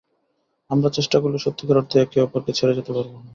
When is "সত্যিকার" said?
1.45-1.79